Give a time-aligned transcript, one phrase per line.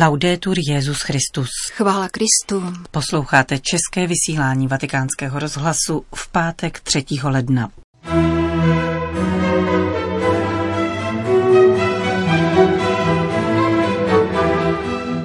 [0.00, 1.48] Laudetur Jezus Christus.
[1.72, 2.72] Chvála Kristu.
[2.90, 7.04] Posloucháte české vysílání Vatikánského rozhlasu v pátek 3.
[7.22, 7.70] ledna.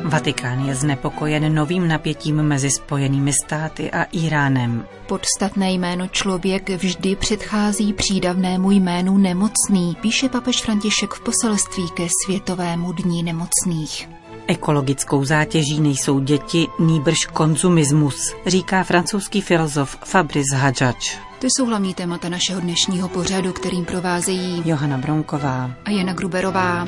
[0.03, 4.87] Vatikán je znepokojen novým napětím mezi Spojenými státy a Iránem.
[5.07, 12.91] Podstatné jméno člověk vždy předchází přídavnému jménu nemocný, píše papež František v poselství ke Světovému
[12.91, 14.14] dní nemocných.
[14.47, 21.17] Ekologickou zátěží nejsou děti, nýbrž konzumismus, říká francouzský filozof Fabrice Hadžač.
[21.39, 26.87] To jsou hlavní témata našeho dnešního pořadu, kterým provázejí Johana Bronková a Jana Gruberová.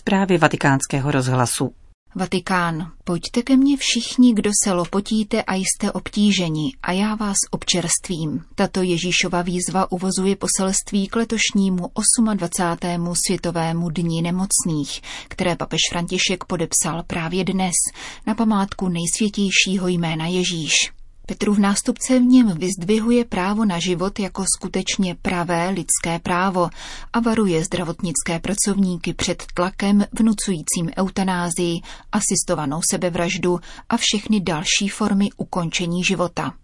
[0.00, 1.72] Zprávy vatikánského rozhlasu.
[2.16, 2.92] Vatikán.
[3.04, 8.44] Pojďte ke mně všichni, kdo se lopotíte a jste obtíženi, a já vás občerstvím.
[8.54, 11.90] Tato Ježíšova výzva uvozuje poselství k letošnímu
[12.34, 13.12] 28.
[13.26, 17.74] světovému dní nemocných, které papež František podepsal právě dnes
[18.26, 20.72] na památku nejsvětějšího jména Ježíš.
[21.26, 26.68] Petrův nástupce v něm vyzdvihuje právo na život jako skutečně pravé lidské právo
[27.12, 31.80] a varuje zdravotnické pracovníky před tlakem vnucujícím eutanázii,
[32.12, 36.54] asistovanou sebevraždu a všechny další formy ukončení života.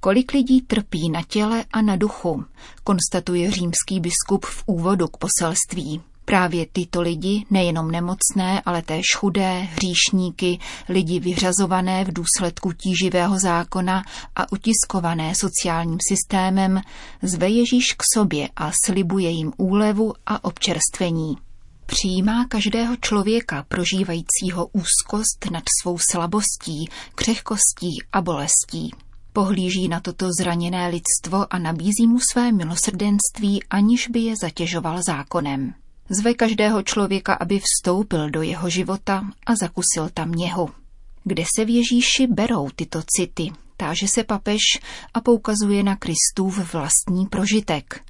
[0.00, 2.44] Kolik lidí trpí na těle a na duchu,
[2.84, 6.11] konstatuje římský biskup v úvodu k poselství.
[6.24, 14.02] Právě tyto lidi, nejenom nemocné, ale též chudé, hříšníky, lidi vyřazované v důsledku tíživého zákona
[14.36, 16.80] a utiskované sociálním systémem,
[17.22, 21.36] zve Ježíš k sobě a slibuje jim úlevu a občerstvení.
[21.86, 28.90] Přijímá každého člověka prožívajícího úzkost nad svou slabostí, křehkostí a bolestí.
[29.32, 35.74] Pohlíží na toto zraněné lidstvo a nabízí mu své milosrdenství, aniž by je zatěžoval zákonem.
[36.20, 40.68] Zve každého člověka, aby vstoupil do jeho života a zakusil tam něho.
[41.24, 43.50] Kde se v Ježíši berou tyto city?
[43.76, 44.60] Táže se papež
[45.14, 48.04] a poukazuje na Kristův vlastní prožitek.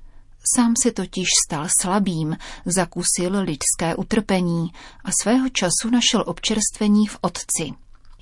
[0.56, 4.72] Sám se totiž stal slabým, zakusil lidské utrpení
[5.04, 7.72] a svého času našel občerstvení v Otci.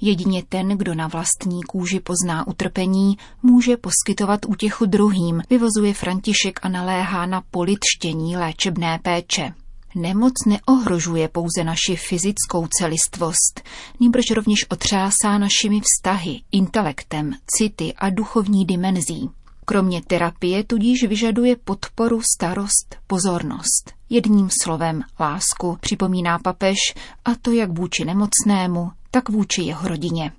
[0.00, 6.68] Jedině ten, kdo na vlastní kůži pozná utrpení, může poskytovat útěchu druhým, vyvozuje František a
[6.68, 9.54] naléhá na politštění léčebné péče.
[9.94, 13.60] Nemoc neohrožuje pouze naši fyzickou celistvost,
[14.00, 19.30] nýbrž rovněž otřásá našimi vztahy, intelektem, city a duchovní dimenzí.
[19.64, 23.92] Kromě terapie tudíž vyžaduje podporu, starost, pozornost.
[24.10, 26.78] Jedním slovem lásku, připomíná papež,
[27.24, 30.32] a to jak vůči nemocnému, tak vůči jeho rodině.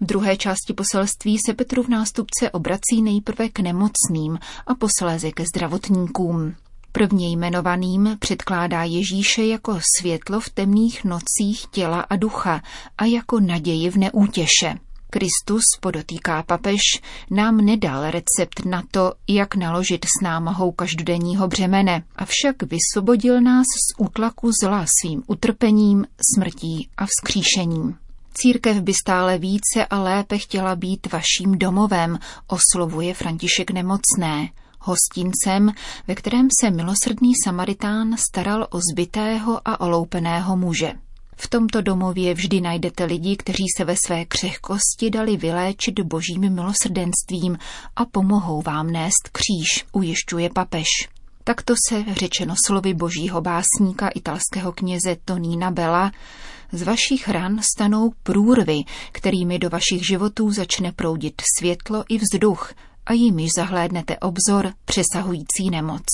[0.00, 6.54] V druhé části poselství se Petrův nástupce obrací nejprve k nemocným a posléze ke zdravotníkům.
[6.96, 12.62] Prvně jmenovaným předkládá Ježíše jako světlo v temných nocích těla a ducha
[12.98, 14.74] a jako naději v neútěše.
[15.10, 16.80] Kristus, podotýká papež,
[17.30, 24.00] nám nedal recept na to, jak naložit s námahou každodenního břemene, avšak vysvobodil nás z
[24.00, 27.96] útlaku zla svým utrpením, smrtí a vzkříšením.
[28.34, 34.48] Církev by stále více a lépe chtěla být vaším domovem, oslovuje František nemocné
[34.84, 35.72] hostincem,
[36.08, 40.92] ve kterém se milosrdný Samaritán staral o zbytého a oloupeného muže.
[41.36, 47.58] V tomto domově vždy najdete lidi, kteří se ve své křehkosti dali vyléčit božím milosrdenstvím
[47.96, 50.86] a pomohou vám nést kříž, ujišťuje papež.
[51.44, 56.12] Takto se, řečeno slovy božího básníka italského kněze Tonína Bela,
[56.72, 58.78] z vašich ran stanou průrvy,
[59.12, 62.72] kterými do vašich životů začne proudit světlo i vzduch,
[63.06, 66.04] a jimiž zahlédnete obzor přesahující nemoc.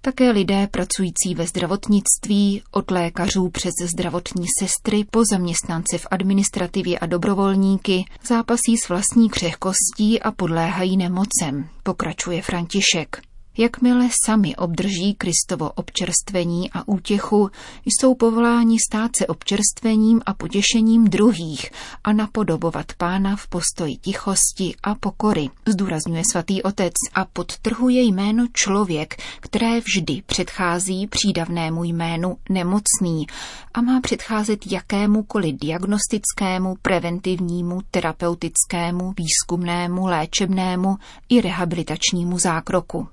[0.00, 7.06] Také lidé pracující ve zdravotnictví, od lékařů přes zdravotní sestry po zaměstnance v administrativě a
[7.06, 13.27] dobrovolníky, zápasí s vlastní křehkostí a podléhají nemocem, pokračuje František.
[13.60, 17.50] Jakmile sami obdrží Kristovo občerstvení a útěchu,
[17.84, 21.70] jsou povoláni stát se občerstvením a potěšením druhých
[22.04, 29.16] a napodobovat pána v postoji tichosti a pokory, zdůrazňuje svatý otec a podtrhuje jméno člověk,
[29.40, 33.26] které vždy předchází přídavnému jménu nemocný
[33.74, 40.96] a má předcházet jakémukoliv diagnostickému, preventivnímu, terapeutickému, výzkumnému, léčebnému
[41.28, 43.08] i rehabilitačnímu zákroku.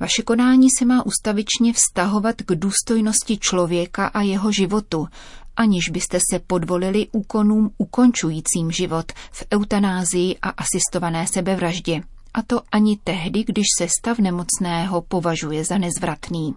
[0.00, 5.08] Vaše konání se má ustavičně vztahovat k důstojnosti člověka a jeho životu,
[5.56, 12.00] aniž byste se podvolili úkonům ukončujícím život v eutanázii a asistované sebevraždě.
[12.34, 16.54] A to ani tehdy, když se stav nemocného považuje za nezvratný.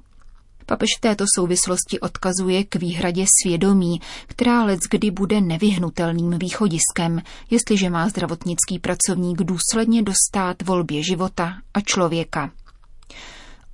[0.66, 7.90] Papež v této souvislosti odkazuje k výhradě svědomí, která let kdy bude nevyhnutelným východiskem, jestliže
[7.90, 12.52] má zdravotnický pracovník důsledně dostat volbě života a člověka.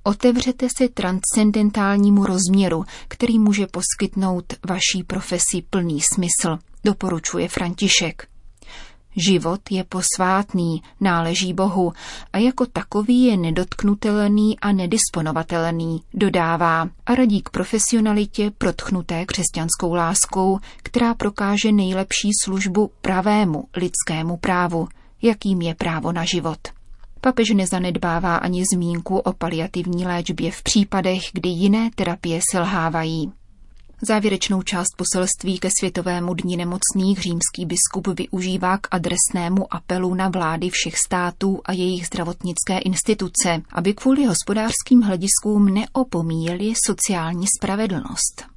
[0.02, 8.28] Otevřete se transcendentálnímu rozměru, který může poskytnout vaší profesi plný smysl, doporučuje František.
[9.16, 11.92] Život je posvátný, náleží Bohu
[12.32, 20.58] a jako takový je nedotknutelný a nedisponovatelný, dodává a radí k profesionalitě protchnuté křesťanskou láskou,
[20.76, 24.88] která prokáže nejlepší službu pravému lidskému právu,
[25.22, 26.75] jakým je právo na život.
[27.26, 33.32] Papež nezanedbává ani zmínku o paliativní léčbě v případech, kdy jiné terapie selhávají.
[34.02, 40.70] Závěrečnou část poselství ke Světovému dní nemocných římský biskup využívá k adresnému apelu na vlády
[40.70, 48.55] všech států a jejich zdravotnické instituce, aby kvůli hospodářským hlediskům neopomíjeli sociální spravedlnost.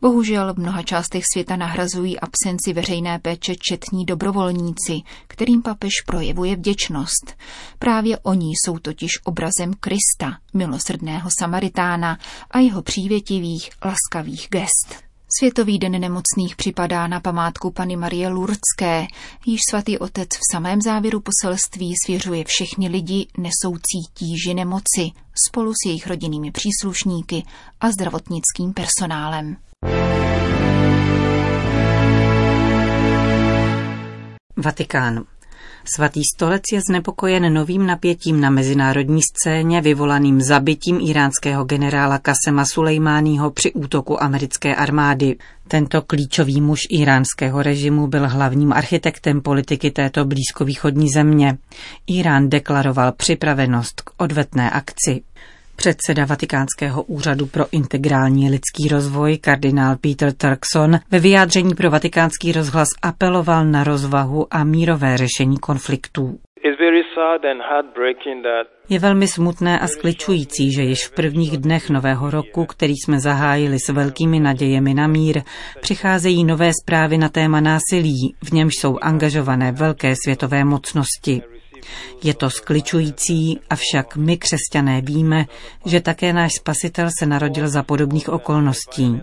[0.00, 7.36] Bohužel v mnoha částech světa nahrazují absenci veřejné péče četní dobrovolníci, kterým papež projevuje vděčnost.
[7.78, 12.18] Právě oni jsou totiž obrazem Krista, milosrdného Samaritána
[12.50, 15.09] a jeho přívětivých, laskavých gest.
[15.38, 19.06] Světový den nemocných připadá na památku Pany Marie Lurdské,
[19.46, 25.10] již svatý otec v samém závěru poselství svěřuje všechny lidi nesoucí tíži nemoci
[25.48, 27.42] spolu s jejich rodinnými příslušníky
[27.80, 29.56] a zdravotnickým personálem.
[34.56, 35.24] Vatikán.
[35.84, 43.50] Svatý stolec je znepokojen novým napětím na mezinárodní scéně vyvolaným zabitím iránského generála Kasema Sulejmáního
[43.50, 45.36] při útoku americké armády.
[45.68, 51.58] Tento klíčový muž iránského režimu byl hlavním architektem politiky této blízkovýchodní země.
[52.06, 55.22] Irán deklaroval připravenost k odvetné akci.
[55.80, 62.88] Předseda Vatikánského úřadu pro integrální lidský rozvoj kardinál Peter Turkson ve vyjádření pro vatikánský rozhlas
[63.02, 66.38] apeloval na rozvahu a mírové řešení konfliktů.
[68.88, 73.76] Je velmi smutné a skličující, že již v prvních dnech nového roku, který jsme zahájili
[73.78, 75.42] s velkými nadějemi na mír,
[75.80, 81.42] přicházejí nové zprávy na téma násilí, v němž jsou angažované velké světové mocnosti.
[82.22, 85.46] Je to skličující, avšak my křesťané víme,
[85.86, 89.20] že také náš spasitel se narodil za podobných okolností.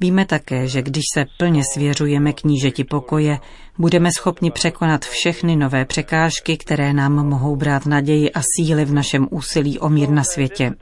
[0.00, 3.38] Víme také, že když se plně svěřujeme knížeti pokoje,
[3.78, 9.28] budeme schopni překonat všechny nové překážky, které nám mohou brát naději a síly v našem
[9.30, 10.72] úsilí o mír na světě.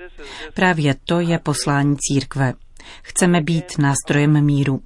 [0.55, 2.53] Právě to je poslání církve.
[3.03, 4.81] Chceme být nástrojem míru.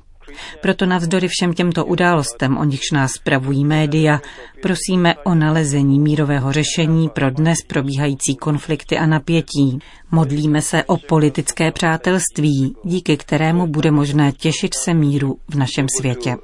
[0.61, 4.21] Proto navzdory všem těmto událostem, o nichž nás spravují média,
[4.63, 9.79] prosíme o nalezení mírového řešení pro dnes probíhající konflikty a napětí.
[10.11, 16.37] Modlíme se o politické přátelství, díky kterému bude možné těšit se míru v našem světě.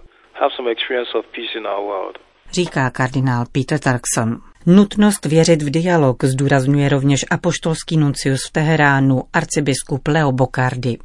[2.53, 4.41] Říká kardinál Peter Tarkson.
[4.69, 10.99] Nutnost věřit v dialog zdůrazňuje rovněž apoštolský nuncius v Teheránu, arcibiskup Leo Bocardi.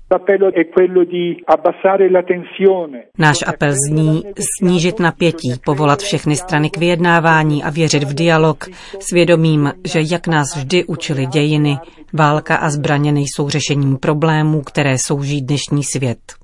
[3.18, 4.24] Náš apel zní
[4.58, 8.66] snížit napětí, povolat všechny strany k vyjednávání a věřit v dialog,
[9.00, 11.78] svědomím, že jak nás vždy učili dějiny,
[12.14, 16.41] válka a zbraně nejsou řešením problémů, které souží dnešní svět.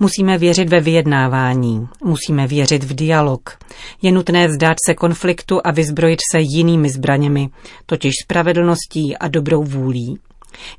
[0.00, 3.58] Musíme věřit ve vyjednávání, musíme věřit v dialog.
[4.02, 7.48] Je nutné vzdát se konfliktu a vyzbrojit se jinými zbraněmi,
[7.86, 10.18] totiž spravedlností a dobrou vůlí.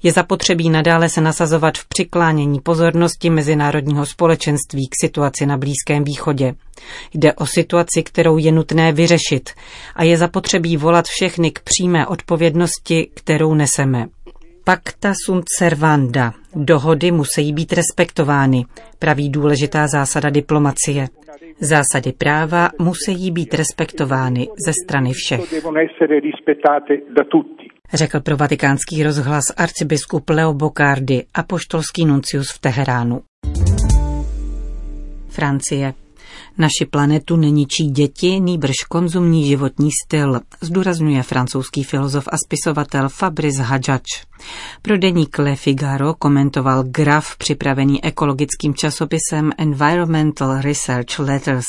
[0.03, 6.55] Je zapotřebí nadále se nasazovat v přiklánění pozornosti mezinárodního společenství k situaci na Blízkém východě.
[7.13, 9.49] Jde o situaci, kterou je nutné vyřešit
[9.95, 14.07] a je zapotřebí volat všechny k přímé odpovědnosti, kterou neseme.
[14.65, 16.33] Pacta sunt servanda.
[16.55, 18.65] Dohody musí být respektovány,
[18.99, 21.07] praví důležitá zásada diplomacie.
[21.59, 25.41] Zásady práva musí být respektovány ze strany všech.
[27.93, 33.21] Řekl pro vatikánský rozhlas arcibiskup Leo Bocardi, apoštolský nuncius v Teheránu.
[35.29, 36.02] Francie.
[36.57, 44.03] Naši planetu neničí děti, nýbrž konzumní životní styl, zdůrazňuje francouzský filozof a spisovatel Fabrice Hadžač.
[44.81, 51.65] Pro deník Le Figaro komentoval graf připravený ekologickým časopisem Environmental Research Letters.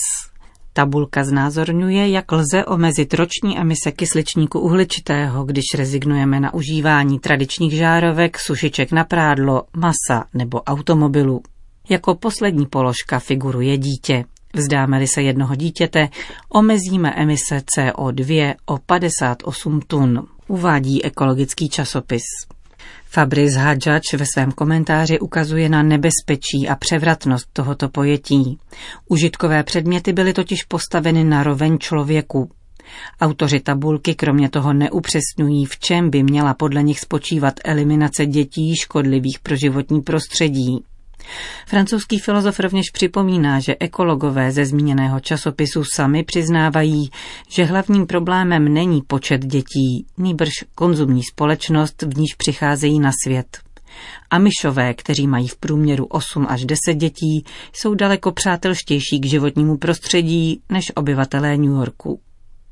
[0.73, 8.38] Tabulka znázorňuje, jak lze omezit roční emise kysličníku uhličitého, když rezignujeme na užívání tradičních žárovek,
[8.38, 11.43] sušiček na prádlo, masa nebo automobilů.
[11.88, 14.25] Jako poslední položka figuruje dítě.
[14.55, 16.09] Vzdáme-li se jednoho dítěte,
[16.49, 22.23] omezíme emise CO2 o 58 tun, uvádí ekologický časopis.
[23.07, 28.59] Fabrice Hadžač ve svém komentáři ukazuje na nebezpečí a převratnost tohoto pojetí.
[29.09, 32.51] Užitkové předměty byly totiž postaveny na roveň člověku.
[33.21, 39.39] Autoři tabulky kromě toho neupřesňují, v čem by měla podle nich spočívat eliminace dětí škodlivých
[39.39, 40.85] pro životní prostředí.
[41.66, 47.11] Francouzský filozof rovněž připomíná, že ekologové ze zmíněného časopisu sami přiznávají,
[47.49, 53.59] že hlavním problémem není počet dětí, nýbrž konzumní společnost, v níž přicházejí na svět.
[54.31, 60.61] Amišové, kteří mají v průměru 8 až 10 dětí, jsou daleko přátelštější k životnímu prostředí
[60.69, 62.21] než obyvatelé New Yorku.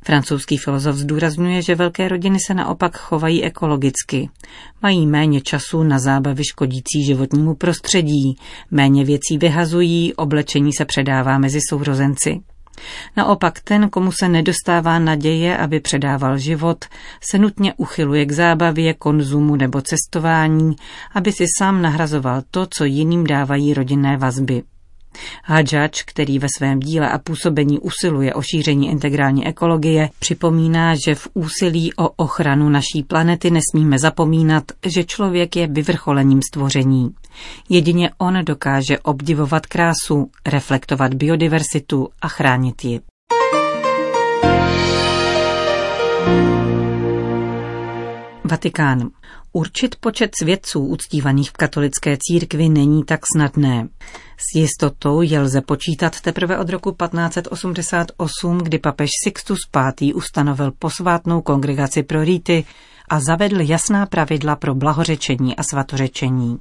[0.04, 4.28] Francouzský filozof zdůrazňuje, že velké rodiny se naopak chovají ekologicky.
[4.82, 8.36] Mají méně času na zábavy škodící životnímu prostředí,
[8.70, 12.40] méně věcí vyhazují, oblečení se předává mezi sourozenci.
[13.16, 16.84] Naopak ten, komu se nedostává naděje, aby předával život,
[17.30, 20.76] se nutně uchyluje k zábavě, konzumu nebo cestování,
[21.14, 24.62] aby si sám nahrazoval to, co jiným dávají rodinné vazby.
[25.44, 31.28] Hadžač, který ve svém díle a působení usiluje o šíření integrální ekologie, připomíná, že v
[31.34, 37.14] úsilí o ochranu naší planety nesmíme zapomínat, že člověk je vyvrcholením stvoření.
[37.68, 43.00] Jedině on dokáže obdivovat krásu, reflektovat biodiversitu a chránit ji.
[48.44, 49.10] Vatikán.
[49.54, 53.88] Určit počet svědců uctívaných v katolické církvi není tak snadné.
[54.36, 60.12] S jistotou je lze počítat teprve od roku 1588, kdy papež Sixtus V.
[60.14, 62.64] ustanovil posvátnou kongregaci pro rýty
[63.08, 66.58] a zavedl jasná pravidla pro blahořečení a svatořečení.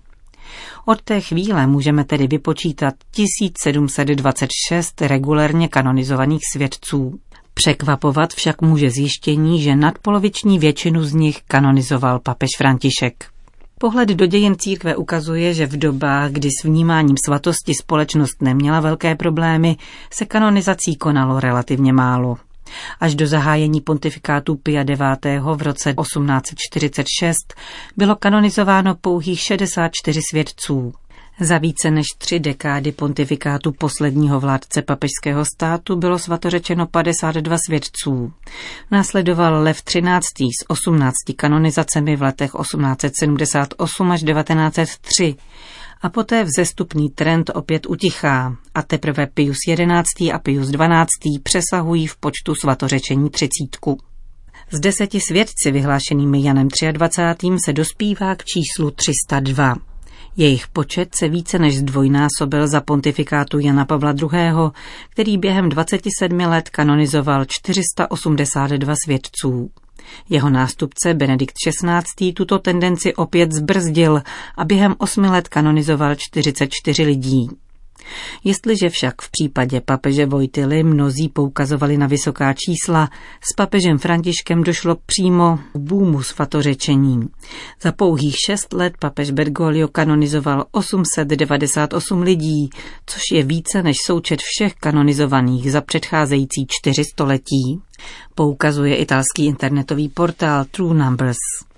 [0.85, 7.19] Od té chvíle můžeme tedy vypočítat 1726 regulérně kanonizovaných svědců.
[7.53, 13.25] Překvapovat však může zjištění, že nadpoloviční většinu z nich kanonizoval papež František.
[13.79, 19.15] Pohled do dějin církve ukazuje, že v dobách, kdy s vnímáním svatosti společnost neměla velké
[19.15, 19.77] problémy,
[20.13, 22.37] se kanonizací konalo relativně málo.
[22.99, 24.99] Až do zahájení pontifikátu Pia IX.
[25.55, 27.53] v roce 1846
[27.97, 30.93] bylo kanonizováno pouhých 64 svědců.
[31.43, 38.33] Za více než tři dekády pontifikátu posledního vládce papežského státu bylo svatořečeno 52 svědců.
[38.91, 40.49] Následoval Lev XIII.
[40.61, 45.35] s 18 kanonizacemi v letech 1878 až 1903
[46.01, 50.31] a poté vzestupný trend opět utichá a teprve Pius XI.
[50.31, 51.39] a Pius XII.
[51.43, 53.97] přesahují v počtu svatořečení třicítku.
[54.71, 57.47] Z deseti svědci vyhlášenými Janem 23.
[57.65, 59.90] se dospívá k číslu 302.
[60.37, 64.29] Jejich počet se více než zdvojnásobil za pontifikátu Jana Pavla II.,
[65.09, 69.69] který během 27 let kanonizoval 482 svědců.
[70.29, 72.33] Jeho nástupce Benedikt XVI.
[72.33, 74.21] tuto tendenci opět zbrzdil
[74.57, 77.49] a během osmi let kanonizoval 44 lidí.
[78.43, 83.09] Jestliže však v případě papeže Vojtily mnozí poukazovali na vysoká čísla,
[83.51, 87.29] s papežem Františkem došlo přímo k bůmu svatořečení.
[87.81, 92.69] Za pouhých šest let papež Bergoglio kanonizoval 898 lidí,
[93.05, 97.81] což je více než součet všech kanonizovaných za předcházející čtyři století.
[98.35, 101.70] Poukazuje italský internetový portál True Numbers.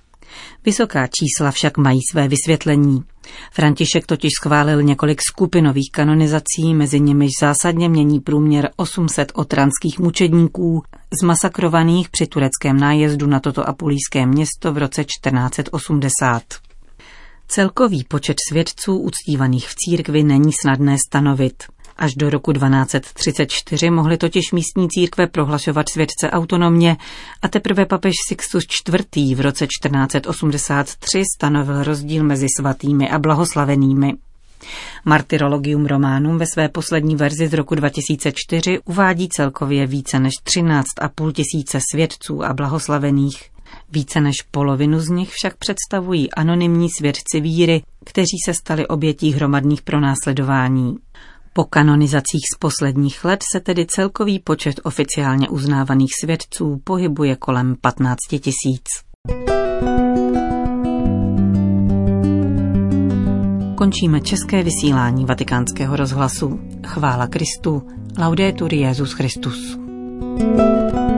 [0.65, 3.03] Vysoká čísla však mají své vysvětlení.
[3.51, 10.83] František totiž schválil několik skupinových kanonizací, mezi nimiž zásadně mění průměr 800 otranských mučedníků,
[11.21, 16.43] zmasakrovaných při tureckém nájezdu na toto apulijské město v roce 1480.
[17.47, 21.63] Celkový počet svědců uctívaných v církvi není snadné stanovit.
[21.97, 26.97] Až do roku 1234 mohly totiž místní církve prohlašovat světce autonomně
[27.41, 29.37] a teprve papež Sixtus IV.
[29.37, 34.13] v roce 1483 stanovil rozdíl mezi svatými a blahoslavenými.
[35.05, 41.79] Martyrologium Románum ve své poslední verzi z roku 2004 uvádí celkově více než 13,5 tisíce
[41.91, 43.49] svědců a blahoslavených.
[43.91, 49.81] Více než polovinu z nich však představují anonymní svědci víry, kteří se stali obětí hromadných
[49.81, 50.97] pronásledování.
[51.55, 58.17] Po kanonizacích z posledních let se tedy celkový počet oficiálně uznávaných svědců pohybuje kolem 15
[58.29, 58.85] tisíc.
[63.77, 66.59] Končíme české vysílání vatikánského rozhlasu.
[66.85, 67.87] Chvála Kristu.
[68.19, 69.77] Laudetur Jezus Christus.
[70.37, 71.12] thank you